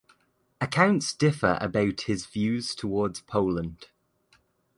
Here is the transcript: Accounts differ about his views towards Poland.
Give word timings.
Accounts 0.59 1.13
differ 1.13 1.59
about 1.61 2.01
his 2.07 2.25
views 2.25 2.73
towards 2.73 3.21
Poland. 3.21 3.89